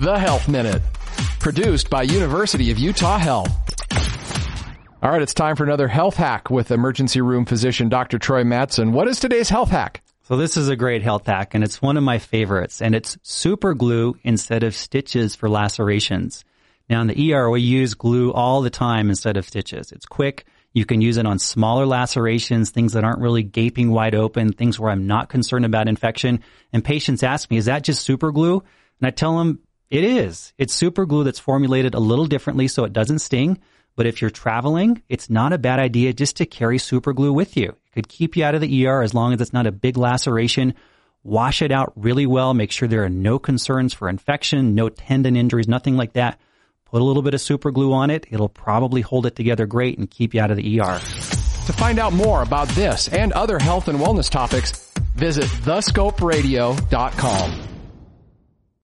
The 0.00 0.18
Health 0.18 0.48
Minute, 0.48 0.80
produced 1.40 1.90
by 1.90 2.04
University 2.04 2.70
of 2.70 2.78
Utah 2.78 3.18
Health. 3.18 3.54
All 5.02 5.10
right, 5.10 5.20
it's 5.20 5.34
time 5.34 5.56
for 5.56 5.64
another 5.64 5.88
health 5.88 6.16
hack 6.16 6.48
with 6.48 6.70
emergency 6.70 7.20
room 7.20 7.44
physician 7.44 7.90
Dr. 7.90 8.18
Troy 8.18 8.42
Madsen. 8.42 8.92
What 8.92 9.08
is 9.08 9.20
today's 9.20 9.50
health 9.50 9.68
hack? 9.68 10.00
So 10.22 10.38
this 10.38 10.56
is 10.56 10.70
a 10.70 10.74
great 10.76 11.02
health 11.02 11.26
hack 11.26 11.54
and 11.54 11.62
it's 11.62 11.82
one 11.82 11.98
of 11.98 12.02
my 12.02 12.16
favorites 12.16 12.80
and 12.80 12.94
it's 12.94 13.18
super 13.22 13.74
glue 13.74 14.16
instead 14.22 14.62
of 14.62 14.74
stitches 14.74 15.34
for 15.34 15.50
lacerations. 15.50 16.46
Now 16.88 17.02
in 17.02 17.08
the 17.08 17.34
ER, 17.34 17.50
we 17.50 17.60
use 17.60 17.92
glue 17.92 18.32
all 18.32 18.62
the 18.62 18.70
time 18.70 19.10
instead 19.10 19.36
of 19.36 19.46
stitches. 19.46 19.92
It's 19.92 20.06
quick. 20.06 20.46
You 20.72 20.86
can 20.86 21.02
use 21.02 21.18
it 21.18 21.26
on 21.26 21.38
smaller 21.38 21.84
lacerations, 21.84 22.70
things 22.70 22.94
that 22.94 23.04
aren't 23.04 23.20
really 23.20 23.42
gaping 23.42 23.90
wide 23.90 24.14
open, 24.14 24.54
things 24.54 24.80
where 24.80 24.92
I'm 24.92 25.06
not 25.06 25.28
concerned 25.28 25.66
about 25.66 25.88
infection. 25.88 26.40
And 26.72 26.82
patients 26.82 27.22
ask 27.22 27.50
me, 27.50 27.58
is 27.58 27.66
that 27.66 27.84
just 27.84 28.02
super 28.02 28.32
glue? 28.32 28.62
And 28.98 29.06
I 29.06 29.10
tell 29.10 29.36
them 29.36 29.58
it 29.90 30.04
is. 30.04 30.52
It's 30.56 30.72
super 30.72 31.04
glue 31.04 31.24
that's 31.24 31.38
formulated 31.38 31.94
a 31.94 32.00
little 32.00 32.26
differently 32.26 32.68
so 32.68 32.84
it 32.84 32.92
doesn't 32.92 33.18
sting. 33.18 33.58
But 33.96 34.06
if 34.06 34.20
you're 34.20 34.30
traveling, 34.30 35.02
it's 35.08 35.28
not 35.28 35.52
a 35.52 35.58
bad 35.58 35.80
idea 35.80 36.12
just 36.12 36.36
to 36.36 36.46
carry 36.46 36.78
super 36.78 37.12
glue 37.12 37.32
with 37.32 37.56
you. 37.56 37.70
It 37.70 37.92
could 37.92 38.08
keep 38.08 38.36
you 38.36 38.44
out 38.44 38.54
of 38.54 38.60
the 38.60 38.86
ER 38.86 39.02
as 39.02 39.14
long 39.14 39.34
as 39.34 39.40
it's 39.40 39.52
not 39.52 39.66
a 39.66 39.72
big 39.72 39.96
laceration. 39.96 40.74
Wash 41.22 41.60
it 41.60 41.72
out 41.72 41.92
really 41.96 42.24
well. 42.24 42.54
Make 42.54 42.70
sure 42.70 42.88
there 42.88 43.04
are 43.04 43.10
no 43.10 43.38
concerns 43.38 43.92
for 43.92 44.08
infection, 44.08 44.74
no 44.74 44.88
tendon 44.88 45.36
injuries, 45.36 45.68
nothing 45.68 45.96
like 45.96 46.14
that. 46.14 46.40
Put 46.86 47.02
a 47.02 47.04
little 47.04 47.22
bit 47.22 47.34
of 47.34 47.40
super 47.40 47.70
glue 47.70 47.92
on 47.92 48.10
it. 48.10 48.26
It'll 48.30 48.48
probably 48.48 49.00
hold 49.00 49.26
it 49.26 49.36
together 49.36 49.66
great 49.66 49.98
and 49.98 50.10
keep 50.10 50.34
you 50.34 50.40
out 50.40 50.50
of 50.50 50.56
the 50.56 50.80
ER. 50.80 50.98
To 50.98 51.72
find 51.72 51.98
out 51.98 52.12
more 52.12 52.42
about 52.42 52.68
this 52.68 53.08
and 53.08 53.32
other 53.32 53.58
health 53.58 53.88
and 53.88 53.98
wellness 53.98 54.30
topics, 54.30 54.92
visit 55.14 55.44
thescoperadio.com. 55.44 57.69